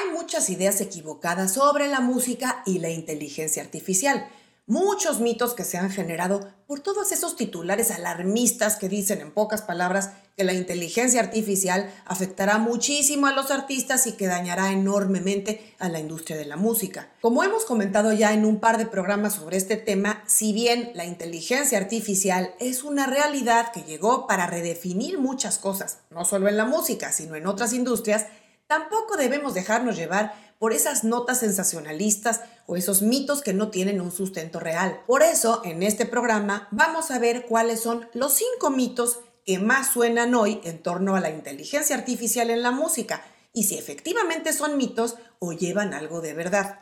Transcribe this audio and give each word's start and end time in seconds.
Hay 0.00 0.12
muchas 0.12 0.48
ideas 0.48 0.80
equivocadas 0.80 1.52
sobre 1.52 1.86
la 1.86 2.00
música 2.00 2.62
y 2.64 2.78
la 2.78 2.88
inteligencia 2.88 3.62
artificial. 3.62 4.26
Muchos 4.66 5.20
mitos 5.20 5.52
que 5.52 5.64
se 5.64 5.76
han 5.76 5.90
generado 5.90 6.48
por 6.66 6.80
todos 6.80 7.12
esos 7.12 7.36
titulares 7.36 7.90
alarmistas 7.90 8.76
que 8.76 8.88
dicen 8.88 9.20
en 9.20 9.32
pocas 9.32 9.60
palabras 9.62 10.12
que 10.36 10.44
la 10.44 10.54
inteligencia 10.54 11.20
artificial 11.20 11.92
afectará 12.06 12.56
muchísimo 12.56 13.26
a 13.26 13.32
los 13.32 13.50
artistas 13.50 14.06
y 14.06 14.12
que 14.12 14.26
dañará 14.26 14.72
enormemente 14.72 15.74
a 15.78 15.90
la 15.90 15.98
industria 15.98 16.38
de 16.38 16.46
la 16.46 16.56
música. 16.56 17.10
Como 17.20 17.44
hemos 17.44 17.66
comentado 17.66 18.12
ya 18.14 18.32
en 18.32 18.46
un 18.46 18.58
par 18.58 18.78
de 18.78 18.86
programas 18.86 19.34
sobre 19.34 19.58
este 19.58 19.76
tema, 19.76 20.22
si 20.26 20.54
bien 20.54 20.92
la 20.94 21.04
inteligencia 21.04 21.76
artificial 21.76 22.54
es 22.58 22.84
una 22.84 23.06
realidad 23.06 23.72
que 23.72 23.82
llegó 23.82 24.26
para 24.26 24.46
redefinir 24.46 25.18
muchas 25.18 25.58
cosas, 25.58 25.98
no 26.08 26.24
solo 26.24 26.48
en 26.48 26.56
la 26.56 26.64
música, 26.64 27.12
sino 27.12 27.34
en 27.34 27.46
otras 27.46 27.74
industrias, 27.74 28.26
Tampoco 28.70 29.16
debemos 29.16 29.52
dejarnos 29.52 29.96
llevar 29.96 30.32
por 30.60 30.72
esas 30.72 31.02
notas 31.02 31.40
sensacionalistas 31.40 32.42
o 32.66 32.76
esos 32.76 33.02
mitos 33.02 33.42
que 33.42 33.52
no 33.52 33.72
tienen 33.72 34.00
un 34.00 34.12
sustento 34.12 34.60
real. 34.60 35.02
Por 35.08 35.24
eso, 35.24 35.60
en 35.64 35.82
este 35.82 36.06
programa 36.06 36.68
vamos 36.70 37.10
a 37.10 37.18
ver 37.18 37.46
cuáles 37.46 37.80
son 37.80 38.08
los 38.14 38.32
cinco 38.34 38.70
mitos 38.70 39.18
que 39.44 39.58
más 39.58 39.90
suenan 39.90 40.36
hoy 40.36 40.60
en 40.62 40.80
torno 40.84 41.16
a 41.16 41.20
la 41.20 41.30
inteligencia 41.30 41.96
artificial 41.96 42.48
en 42.48 42.62
la 42.62 42.70
música 42.70 43.24
y 43.52 43.64
si 43.64 43.76
efectivamente 43.76 44.52
son 44.52 44.76
mitos 44.76 45.16
o 45.40 45.52
llevan 45.52 45.92
algo 45.92 46.20
de 46.20 46.34
verdad. 46.34 46.78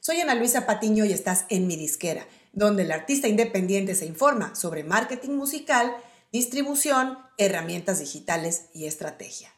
Soy 0.00 0.20
Ana 0.20 0.34
Luisa 0.34 0.66
Patiño 0.66 1.04
y 1.04 1.12
estás 1.12 1.44
en 1.50 1.68
mi 1.68 1.76
disquera, 1.76 2.26
donde 2.52 2.82
el 2.82 2.90
artista 2.90 3.28
independiente 3.28 3.94
se 3.94 4.06
informa 4.06 4.56
sobre 4.56 4.82
marketing 4.82 5.36
musical, 5.36 5.96
distribución, 6.32 7.16
herramientas 7.36 8.00
digitales 8.00 8.70
y 8.74 8.86
estrategia. 8.86 9.52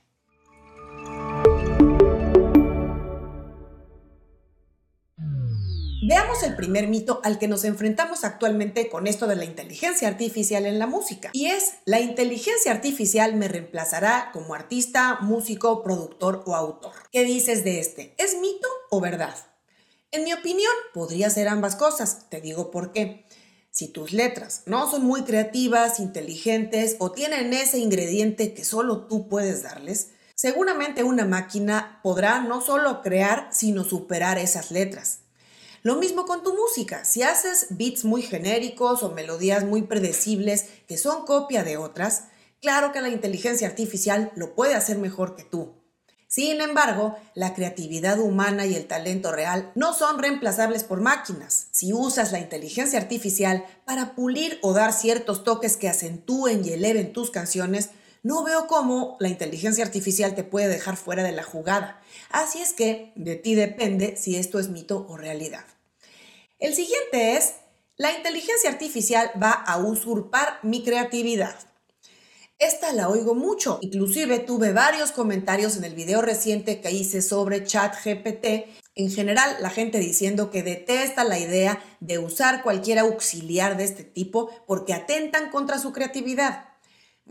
Veamos 6.11 6.43
el 6.43 6.57
primer 6.57 6.89
mito 6.89 7.21
al 7.23 7.39
que 7.39 7.47
nos 7.47 7.63
enfrentamos 7.63 8.25
actualmente 8.25 8.89
con 8.89 9.07
esto 9.07 9.29
de 9.29 9.37
la 9.37 9.45
inteligencia 9.45 10.09
artificial 10.09 10.67
en 10.67 10.81
la 10.81 10.89
música. 10.89 11.31
Y 11.33 11.47
es, 11.47 11.75
la 11.85 12.01
inteligencia 12.01 12.73
artificial 12.73 13.37
me 13.37 13.47
reemplazará 13.47 14.31
como 14.33 14.55
artista, 14.55 15.19
músico, 15.21 15.85
productor 15.85 16.43
o 16.47 16.57
autor. 16.57 16.95
¿Qué 17.13 17.23
dices 17.23 17.63
de 17.63 17.79
este? 17.79 18.17
¿Es 18.19 18.37
mito 18.41 18.67
o 18.91 19.01
verdad? 19.01 19.37
En 20.11 20.25
mi 20.25 20.33
opinión, 20.33 20.73
podría 20.93 21.31
ser 21.31 21.47
ambas 21.47 21.77
cosas. 21.77 22.29
Te 22.29 22.41
digo 22.41 22.73
por 22.73 22.91
qué. 22.91 23.25
Si 23.71 23.87
tus 23.87 24.13
letras 24.13 24.65
no 24.67 24.91
son 24.91 25.05
muy 25.05 25.23
creativas, 25.23 26.01
inteligentes 26.01 26.97
o 26.99 27.13
tienen 27.13 27.53
ese 27.53 27.79
ingrediente 27.79 28.53
que 28.53 28.65
solo 28.65 29.07
tú 29.07 29.29
puedes 29.29 29.63
darles, 29.63 30.11
seguramente 30.35 31.05
una 31.05 31.25
máquina 31.25 32.01
podrá 32.03 32.41
no 32.41 32.63
solo 32.63 33.01
crear, 33.01 33.49
sino 33.53 33.85
superar 33.85 34.39
esas 34.39 34.73
letras. 34.73 35.21
Lo 35.83 35.97
mismo 35.97 36.27
con 36.27 36.43
tu 36.43 36.55
música. 36.55 37.07
Si 37.07 37.23
haces 37.23 37.69
beats 37.71 38.05
muy 38.05 38.21
genéricos 38.21 39.03
o 39.03 39.13
melodías 39.13 39.65
muy 39.65 39.83
predecibles 39.83 40.67
que 40.87 40.99
son 40.99 41.25
copia 41.25 41.65
de 41.65 41.79
otras, 41.79 42.25
claro 42.61 42.93
que 42.93 43.01
la 43.01 43.09
inteligencia 43.09 43.67
artificial 43.67 44.31
lo 44.37 44.55
puede 44.55 44.75
hacer 44.75 44.99
mejor 44.99 45.37
que 45.37 45.45
tú. 45.45 45.81
Sin 46.29 46.61
embargo, 46.61 47.17
la 47.35 47.55
creatividad 47.55 48.21
humana 48.21 48.67
y 48.67 48.75
el 48.75 48.87
talento 48.87 49.33
real 49.33 49.73
no 49.75 49.95
son 49.95 50.19
reemplazables 50.19 50.85
por 50.85 51.01
máquinas. 51.01 51.69
Si 51.73 51.93
usas 51.93 52.31
la 52.31 52.39
inteligencia 52.39 53.01
artificial 53.01 53.65
para 53.85 54.15
pulir 54.15 54.59
o 54.63 54.75
dar 54.75 54.93
ciertos 54.93 55.45
toques 55.45 55.77
que 55.77 55.89
acentúen 55.89 56.65
y 56.65 56.75
eleven 56.75 57.13
tus 57.13 57.31
canciones, 57.31 57.91
no 58.23 58.45
veo 58.45 58.67
cómo 58.67 59.17
la 59.21 59.29
inteligencia 59.29 59.85
artificial 59.85 60.35
te 60.35 60.45
puede 60.45 60.69
dejar 60.69 60.97
fuera 60.97 61.23
de 61.23 61.33
la 61.33 61.43
jugada. 61.43 62.03
Así 62.31 62.61
es 62.61 62.73
que 62.73 63.13
de 63.17 63.37
ti 63.37 63.55
depende 63.55 64.17
si 64.17 64.37
esto 64.37 64.59
es 64.59 64.69
mito 64.69 65.07
o 65.09 65.17
realidad. 65.17 65.65
El 66.59 66.75
siguiente 66.75 67.37
es, 67.37 67.55
la 67.97 68.13
inteligencia 68.13 68.71
artificial 68.71 69.31
va 69.43 69.53
a 69.53 69.79
usurpar 69.79 70.59
mi 70.63 70.83
creatividad. 70.85 71.55
Esta 72.59 72.93
la 72.93 73.09
oigo 73.09 73.35
mucho, 73.35 73.79
inclusive 73.81 74.39
tuve 74.39 74.73
varios 74.73 75.13
comentarios 75.13 75.79
en 75.79 75.85
el 75.85 75.95
video 75.95 76.21
reciente 76.21 76.83
que 76.83 76.91
hice 76.91 77.23
sobre 77.23 77.65
ChatGPT. 77.65 78.69
En 78.95 79.11
general, 79.11 79.57
la 79.61 79.71
gente 79.71 79.99
diciendo 79.99 80.51
que 80.51 80.63
detesta 80.63 81.25
la 81.25 81.39
idea 81.39 81.83
de 82.01 82.19
usar 82.19 82.63
cualquier 82.63 82.99
auxiliar 82.99 83.79
de 83.79 83.85
este 83.85 84.05
tipo 84.05 84.51
porque 84.67 84.93
atentan 84.93 85.51
contra 85.51 85.79
su 85.79 85.93
creatividad. 85.93 86.70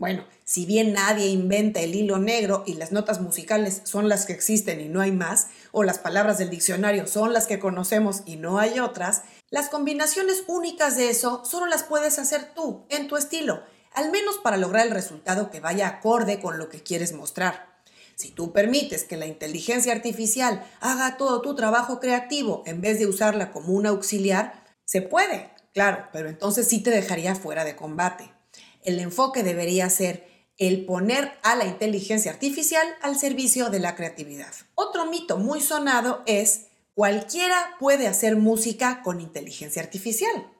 Bueno, 0.00 0.24
si 0.44 0.64
bien 0.64 0.94
nadie 0.94 1.26
inventa 1.26 1.80
el 1.80 1.94
hilo 1.94 2.18
negro 2.18 2.64
y 2.66 2.72
las 2.72 2.90
notas 2.90 3.20
musicales 3.20 3.82
son 3.84 4.08
las 4.08 4.24
que 4.24 4.32
existen 4.32 4.80
y 4.80 4.88
no 4.88 5.02
hay 5.02 5.12
más, 5.12 5.48
o 5.72 5.82
las 5.82 5.98
palabras 5.98 6.38
del 6.38 6.48
diccionario 6.48 7.06
son 7.06 7.34
las 7.34 7.46
que 7.46 7.58
conocemos 7.58 8.22
y 8.24 8.36
no 8.36 8.58
hay 8.58 8.80
otras, 8.80 9.24
las 9.50 9.68
combinaciones 9.68 10.44
únicas 10.46 10.96
de 10.96 11.10
eso 11.10 11.44
solo 11.44 11.66
las 11.66 11.82
puedes 11.82 12.18
hacer 12.18 12.54
tú, 12.54 12.86
en 12.88 13.08
tu 13.08 13.18
estilo, 13.18 13.62
al 13.92 14.10
menos 14.10 14.38
para 14.38 14.56
lograr 14.56 14.86
el 14.86 14.94
resultado 14.94 15.50
que 15.50 15.60
vaya 15.60 15.86
acorde 15.86 16.40
con 16.40 16.56
lo 16.56 16.70
que 16.70 16.82
quieres 16.82 17.12
mostrar. 17.12 17.82
Si 18.16 18.30
tú 18.30 18.54
permites 18.54 19.04
que 19.04 19.18
la 19.18 19.26
inteligencia 19.26 19.92
artificial 19.92 20.66
haga 20.80 21.18
todo 21.18 21.42
tu 21.42 21.54
trabajo 21.54 22.00
creativo 22.00 22.62
en 22.64 22.80
vez 22.80 22.98
de 22.98 23.06
usarla 23.06 23.52
como 23.52 23.74
un 23.74 23.84
auxiliar, 23.84 24.64
se 24.86 25.02
puede, 25.02 25.50
claro, 25.74 26.08
pero 26.10 26.30
entonces 26.30 26.66
sí 26.68 26.82
te 26.82 26.88
dejaría 26.88 27.34
fuera 27.34 27.66
de 27.66 27.76
combate 27.76 28.39
el 28.84 28.98
enfoque 29.00 29.42
debería 29.42 29.90
ser 29.90 30.28
el 30.58 30.84
poner 30.84 31.32
a 31.42 31.56
la 31.56 31.66
inteligencia 31.66 32.30
artificial 32.30 32.86
al 33.00 33.18
servicio 33.18 33.70
de 33.70 33.80
la 33.80 33.96
creatividad. 33.96 34.52
Otro 34.74 35.06
mito 35.06 35.38
muy 35.38 35.60
sonado 35.60 36.22
es 36.26 36.66
cualquiera 36.94 37.76
puede 37.78 38.06
hacer 38.06 38.36
música 38.36 39.02
con 39.02 39.20
inteligencia 39.20 39.82
artificial. 39.82 40.52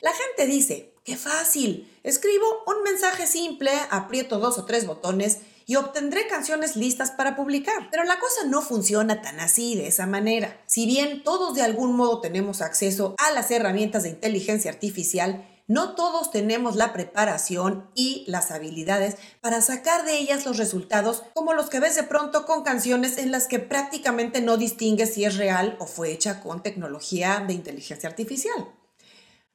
La 0.00 0.12
gente 0.12 0.46
dice, 0.46 0.94
qué 1.04 1.16
fácil, 1.16 1.92
escribo 2.02 2.44
un 2.66 2.82
mensaje 2.82 3.26
simple, 3.26 3.70
aprieto 3.90 4.38
dos 4.38 4.58
o 4.58 4.64
tres 4.64 4.86
botones 4.86 5.40
y 5.66 5.76
obtendré 5.76 6.26
canciones 6.26 6.76
listas 6.76 7.10
para 7.10 7.36
publicar. 7.36 7.88
Pero 7.90 8.04
la 8.04 8.18
cosa 8.18 8.46
no 8.46 8.62
funciona 8.62 9.22
tan 9.22 9.40
así, 9.40 9.76
de 9.76 9.88
esa 9.88 10.06
manera. 10.06 10.62
Si 10.66 10.86
bien 10.86 11.22
todos 11.22 11.54
de 11.54 11.62
algún 11.62 11.96
modo 11.96 12.20
tenemos 12.20 12.60
acceso 12.62 13.14
a 13.18 13.30
las 13.32 13.50
herramientas 13.50 14.02
de 14.02 14.10
inteligencia 14.10 14.70
artificial, 14.70 15.46
no 15.66 15.94
todos 15.94 16.30
tenemos 16.30 16.76
la 16.76 16.92
preparación 16.92 17.88
y 17.94 18.24
las 18.26 18.50
habilidades 18.50 19.16
para 19.40 19.62
sacar 19.62 20.04
de 20.04 20.18
ellas 20.18 20.44
los 20.44 20.58
resultados 20.58 21.22
como 21.32 21.54
los 21.54 21.70
que 21.70 21.80
ves 21.80 21.96
de 21.96 22.02
pronto 22.02 22.44
con 22.44 22.64
canciones 22.64 23.16
en 23.16 23.30
las 23.30 23.46
que 23.46 23.58
prácticamente 23.60 24.42
no 24.42 24.58
distingues 24.58 25.14
si 25.14 25.24
es 25.24 25.36
real 25.36 25.76
o 25.80 25.86
fue 25.86 26.12
hecha 26.12 26.40
con 26.40 26.62
tecnología 26.62 27.42
de 27.46 27.54
inteligencia 27.54 28.08
artificial. 28.08 28.68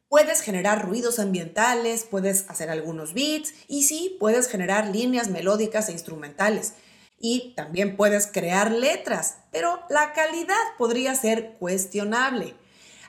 Puedes 0.07 0.41
generar 0.41 0.83
ruidos 0.83 1.19
ambientales, 1.19 2.03
puedes 2.03 2.49
hacer 2.49 2.71
algunos 2.71 3.13
beats 3.13 3.53
y 3.67 3.83
sí, 3.83 4.17
puedes 4.19 4.47
generar 4.47 4.87
líneas 4.87 5.29
melódicas 5.29 5.87
e 5.89 5.91
instrumentales. 5.91 6.73
Y 7.19 7.53
también 7.55 7.95
puedes 7.95 8.25
crear 8.25 8.71
letras, 8.71 9.37
pero 9.51 9.83
la 9.89 10.13
calidad 10.13 10.55
podría 10.79 11.13
ser 11.13 11.57
cuestionable. 11.59 12.55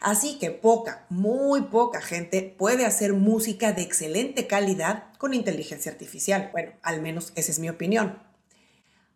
Así 0.01 0.39
que 0.39 0.51
poca, 0.51 1.05
muy 1.11 1.61
poca 1.61 2.01
gente 2.01 2.55
puede 2.57 2.87
hacer 2.87 3.13
música 3.13 3.73
de 3.73 3.83
excelente 3.83 4.47
calidad 4.47 5.05
con 5.19 5.35
inteligencia 5.35 5.93
artificial. 5.93 6.49
Bueno, 6.53 6.73
al 6.83 7.03
menos 7.03 7.33
esa 7.37 7.53
es 7.53 7.59
mi 7.59 7.69
opinión. 7.69 8.19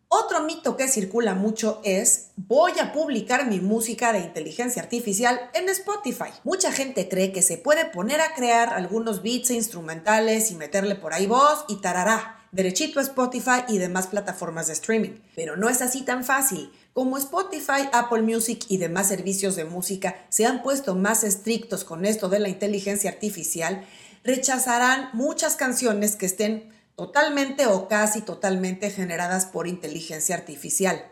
Otro 0.07 0.43
mito 0.43 0.77
que 0.77 0.87
circula 0.87 1.33
mucho 1.33 1.81
es 1.83 2.27
voy 2.37 2.73
a 2.79 2.93
publicar 2.93 3.47
mi 3.47 3.59
música 3.59 4.13
de 4.13 4.19
inteligencia 4.19 4.83
artificial 4.83 5.49
en 5.55 5.67
Spotify. 5.69 6.29
Mucha 6.43 6.71
gente 6.71 7.09
cree 7.09 7.31
que 7.33 7.41
se 7.41 7.57
puede 7.57 7.85
poner 7.85 8.21
a 8.21 8.35
crear 8.35 8.69
algunos 8.69 9.23
beats 9.23 9.49
e 9.49 9.55
instrumentales 9.55 10.51
y 10.51 10.55
meterle 10.55 10.93
por 10.93 11.13
ahí 11.13 11.25
voz 11.25 11.65
y 11.67 11.81
tarará, 11.81 12.47
derechito 12.51 12.99
a 12.99 13.03
Spotify 13.03 13.63
y 13.67 13.79
demás 13.79 14.05
plataformas 14.05 14.67
de 14.67 14.73
streaming. 14.73 15.19
Pero 15.35 15.57
no 15.57 15.67
es 15.67 15.81
así 15.81 16.03
tan 16.03 16.23
fácil. 16.23 16.71
Como 16.95 17.17
Spotify, 17.17 17.89
Apple 17.91 18.21
Music 18.21 18.67
y 18.69 18.77
demás 18.77 19.09
servicios 19.09 19.57
de 19.57 19.65
música 19.65 20.15
se 20.29 20.45
han 20.45 20.63
puesto 20.63 20.95
más 20.95 21.25
estrictos 21.25 21.83
con 21.83 22.05
esto 22.05 22.29
de 22.29 22.39
la 22.39 22.47
inteligencia 22.47 23.09
artificial, 23.09 23.85
rechazarán 24.23 25.09
muchas 25.11 25.57
canciones 25.57 26.15
que 26.15 26.25
estén 26.25 26.71
totalmente 26.95 27.67
o 27.67 27.89
casi 27.89 28.21
totalmente 28.21 28.91
generadas 28.91 29.45
por 29.45 29.67
inteligencia 29.67 30.37
artificial. 30.37 31.03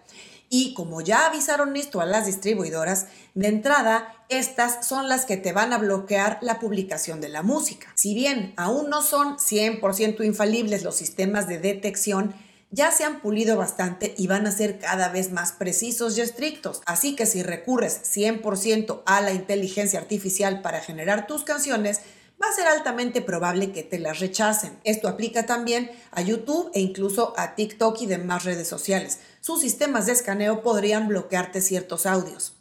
Y 0.47 0.73
como 0.73 1.01
ya 1.01 1.27
avisaron 1.27 1.75
esto 1.75 1.99
a 1.99 2.05
las 2.05 2.27
distribuidoras, 2.27 3.07
de 3.33 3.49
entrada, 3.49 4.15
estas 4.29 4.87
son 4.87 5.09
las 5.09 5.25
que 5.25 5.35
te 5.35 5.51
van 5.51 5.73
a 5.73 5.79
bloquear 5.79 6.37
la 6.41 6.61
publicación 6.61 7.19
de 7.19 7.27
la 7.27 7.41
música. 7.41 7.91
Si 7.95 8.15
bien 8.15 8.53
aún 8.55 8.89
no 8.89 9.01
son 9.01 9.35
100% 9.35 10.23
infalibles 10.23 10.83
los 10.83 10.95
sistemas 10.95 11.49
de 11.49 11.59
detección, 11.59 12.33
ya 12.73 12.91
se 12.91 13.03
han 13.03 13.21
pulido 13.21 13.55
bastante 13.55 14.15
y 14.17 14.25
van 14.25 14.47
a 14.47 14.51
ser 14.51 14.79
cada 14.79 15.09
vez 15.09 15.31
más 15.31 15.51
precisos 15.51 16.17
y 16.17 16.21
estrictos. 16.21 16.81
Así 16.87 17.15
que 17.15 17.27
si 17.27 17.43
recurres 17.43 18.01
100% 18.03 19.03
a 19.05 19.21
la 19.21 19.31
inteligencia 19.31 19.99
artificial 19.99 20.63
para 20.63 20.81
generar 20.81 21.27
tus 21.27 21.43
canciones, 21.43 21.99
va 22.41 22.49
a 22.49 22.53
ser 22.53 22.65
altamente 22.65 23.21
probable 23.21 23.71
que 23.71 23.83
te 23.83 23.99
las 23.99 24.19
rechacen. 24.19 24.79
Esto 24.85 25.07
aplica 25.07 25.45
también 25.45 25.91
a 26.09 26.23
YouTube 26.23 26.71
e 26.73 26.79
incluso 26.79 27.35
a 27.37 27.53
TikTok 27.53 28.01
y 28.01 28.07
demás 28.07 28.43
redes 28.43 28.69
sociales. 28.69 29.19
Sus 29.39 29.61
sistemas 29.61 30.07
de 30.07 30.13
escaneo 30.13 30.63
podrían 30.63 31.07
bloquearte 31.07 31.61
ciertos 31.61 32.07
audios. 32.07 32.55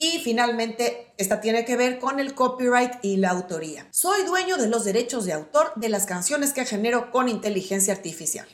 Y 0.00 0.18
finalmente, 0.18 1.12
esta 1.16 1.40
tiene 1.40 1.64
que 1.64 1.76
ver 1.76 2.00
con 2.00 2.18
el 2.18 2.34
copyright 2.34 2.94
y 3.02 3.18
la 3.18 3.30
autoría. 3.30 3.86
Soy 3.92 4.24
dueño 4.24 4.56
de 4.56 4.66
los 4.66 4.84
derechos 4.84 5.26
de 5.26 5.32
autor 5.32 5.72
de 5.76 5.90
las 5.90 6.06
canciones 6.06 6.52
que 6.52 6.64
genero 6.64 7.12
con 7.12 7.28
inteligencia 7.28 7.94
artificial. 7.94 8.48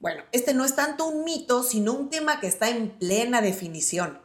Bueno, 0.00 0.22
este 0.32 0.54
no 0.54 0.64
es 0.64 0.74
tanto 0.74 1.06
un 1.06 1.24
mito, 1.24 1.62
sino 1.62 1.92
un 1.92 2.08
tema 2.08 2.40
que 2.40 2.46
está 2.46 2.70
en 2.70 2.88
plena 2.88 3.42
definición. 3.42 4.18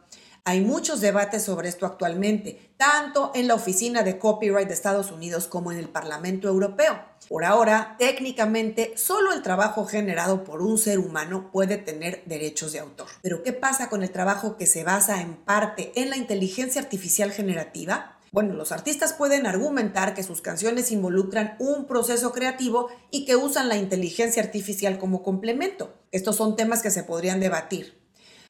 Hay 0.48 0.62
muchos 0.62 1.02
debates 1.02 1.42
sobre 1.42 1.68
esto 1.68 1.84
actualmente, 1.84 2.72
tanto 2.78 3.30
en 3.34 3.46
la 3.46 3.54
Oficina 3.54 4.02
de 4.02 4.18
Copyright 4.18 4.68
de 4.68 4.72
Estados 4.72 5.10
Unidos 5.10 5.48
como 5.48 5.72
en 5.72 5.78
el 5.78 5.90
Parlamento 5.90 6.48
Europeo. 6.48 6.98
Por 7.28 7.44
ahora, 7.44 7.96
técnicamente, 7.98 8.96
solo 8.96 9.34
el 9.34 9.42
trabajo 9.42 9.84
generado 9.84 10.44
por 10.44 10.62
un 10.62 10.78
ser 10.78 10.98
humano 10.98 11.50
puede 11.52 11.76
tener 11.76 12.22
derechos 12.24 12.72
de 12.72 12.78
autor. 12.78 13.08
Pero 13.20 13.42
¿qué 13.42 13.52
pasa 13.52 13.90
con 13.90 14.02
el 14.02 14.12
trabajo 14.12 14.56
que 14.56 14.64
se 14.64 14.82
basa 14.82 15.20
en 15.20 15.34
parte 15.34 15.92
en 15.96 16.08
la 16.08 16.16
inteligencia 16.16 16.80
artificial 16.80 17.32
generativa? 17.32 18.15
Bueno, 18.36 18.52
los 18.52 18.70
artistas 18.70 19.14
pueden 19.14 19.46
argumentar 19.46 20.12
que 20.12 20.22
sus 20.22 20.42
canciones 20.42 20.92
involucran 20.92 21.56
un 21.58 21.86
proceso 21.86 22.32
creativo 22.32 22.90
y 23.10 23.24
que 23.24 23.34
usan 23.34 23.70
la 23.70 23.78
inteligencia 23.78 24.42
artificial 24.42 24.98
como 24.98 25.22
complemento. 25.22 25.94
Estos 26.12 26.36
son 26.36 26.54
temas 26.54 26.82
que 26.82 26.90
se 26.90 27.02
podrían 27.02 27.40
debatir. 27.40 27.98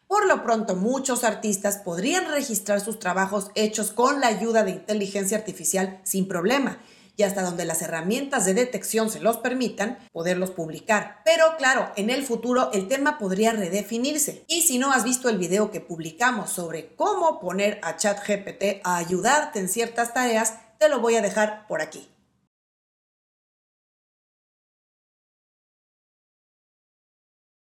Por 0.08 0.26
lo 0.26 0.42
pronto, 0.42 0.74
muchos 0.74 1.22
artistas 1.22 1.76
podrían 1.76 2.28
registrar 2.32 2.80
sus 2.80 2.98
trabajos 2.98 3.52
hechos 3.54 3.92
con 3.92 4.20
la 4.20 4.26
ayuda 4.26 4.64
de 4.64 4.72
inteligencia 4.72 5.38
artificial 5.38 6.00
sin 6.02 6.26
problema 6.26 6.80
y 7.16 7.22
hasta 7.22 7.42
donde 7.42 7.64
las 7.64 7.82
herramientas 7.82 8.44
de 8.44 8.54
detección 8.54 9.10
se 9.10 9.20
los 9.20 9.38
permitan, 9.38 9.98
poderlos 10.12 10.50
publicar. 10.50 11.20
Pero 11.24 11.56
claro, 11.58 11.90
en 11.96 12.10
el 12.10 12.24
futuro 12.24 12.70
el 12.72 12.88
tema 12.88 13.18
podría 13.18 13.52
redefinirse. 13.52 14.44
Y 14.48 14.62
si 14.62 14.78
no 14.78 14.92
has 14.92 15.04
visto 15.04 15.28
el 15.28 15.38
video 15.38 15.70
que 15.70 15.80
publicamos 15.80 16.50
sobre 16.50 16.94
cómo 16.94 17.40
poner 17.40 17.80
a 17.82 17.96
ChatGPT 17.96 18.80
a 18.84 18.96
ayudarte 18.96 19.58
en 19.58 19.68
ciertas 19.68 20.12
tareas, 20.12 20.54
te 20.78 20.88
lo 20.88 21.00
voy 21.00 21.16
a 21.16 21.22
dejar 21.22 21.66
por 21.66 21.80
aquí. 21.80 22.15